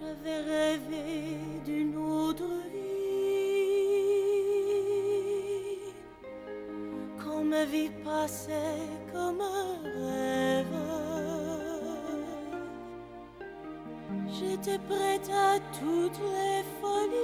J'avais 0.00 0.40
rêvé 0.40 1.38
d'une 1.64 1.96
autre 1.96 2.48
vie. 2.72 2.80
Quand 7.22 7.44
ma 7.44 7.64
vie 7.64 7.90
passait 8.04 8.88
comme 9.12 9.40
un 9.40 9.82
rêve. 9.82 10.66
J'étais 14.28 14.78
prête 14.78 15.30
à 15.30 15.60
toutes 15.78 16.18
les 16.18 16.64
folies, 16.80 17.14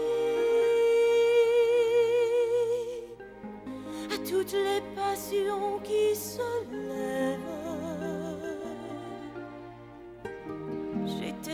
à 4.14 4.16
toutes 4.28 4.52
les 4.52 4.82
passions 4.94 5.80
qui 5.82 6.14
se 6.14 6.48
lèvent. 6.70 7.29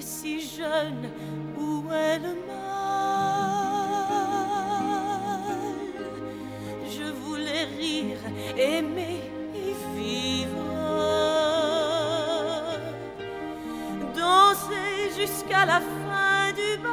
Si 0.07 0.41
jeune, 0.41 1.11
où 1.59 1.83
est 1.93 2.19
le 2.21 2.35
mal? 2.47 2.67
Je 6.89 7.07
voulais 7.23 7.65
rire, 7.77 8.23
aimer 8.57 9.21
et 9.55 9.75
vivre. 9.97 10.71
Danser 14.15 15.11
jusqu'à 15.19 15.65
la 15.67 15.81
fin 15.81 16.53
du 16.61 16.71
bal, 16.85 16.93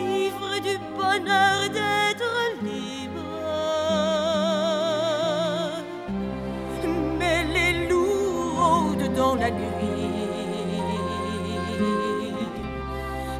ivre 0.00 0.52
du 0.60 0.76
bonheur 0.96 1.60
d'être 1.70 1.87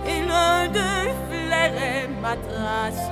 et 0.07 0.23
l'un 0.29 0.69
d'eux 0.69 1.11
flairait 1.29 2.09
ma 2.23 2.35
trace. 2.37 3.11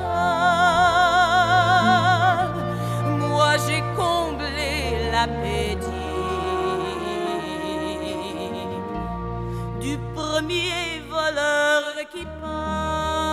Moi 3.19 3.53
j'ai 3.67 3.83
comblé 3.97 5.11
l'appétit 5.12 5.91
du 9.81 9.98
premier 10.14 11.03
voleur 11.11 11.83
qui 12.12 12.25
passe. 12.41 13.26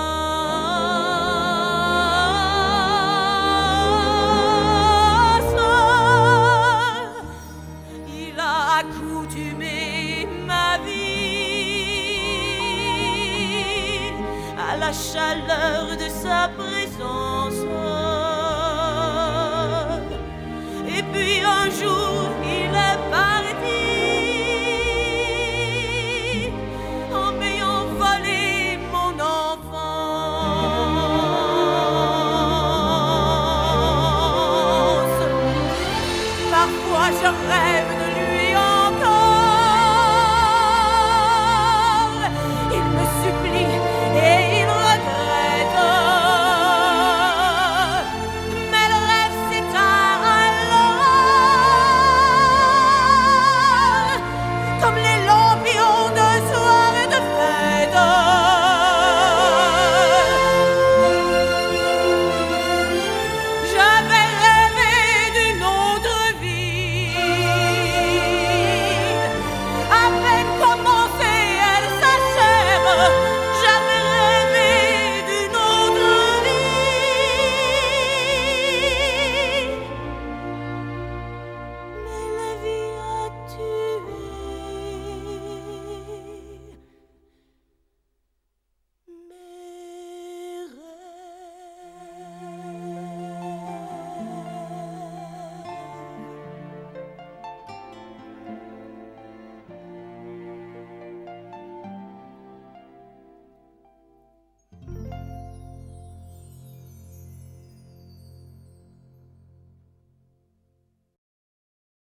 la 14.86 14.92
chaleur 14.92 15.84
de 16.03 16.09
sa 16.23 16.39
présence. 16.59 17.62
Et 20.95 21.03
puis 21.12 21.40
un 21.59 21.67
jour, 21.80 22.16
il 22.58 22.73
est 22.90 23.02
parti 23.17 23.86
en 27.22 27.30
m'ayant 27.40 27.86
volé 28.02 28.78
mon 28.94 29.14
enfance. 29.44 29.73
Parfois 36.52 37.08
je 37.22 37.29
rêve 37.50 38.03